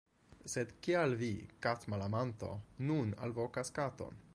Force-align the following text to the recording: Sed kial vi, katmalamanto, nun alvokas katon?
Sed 0.53 0.71
kial 0.87 1.13
vi, 1.19 1.29
katmalamanto, 1.67 2.53
nun 2.91 3.17
alvokas 3.29 3.75
katon? 3.79 4.23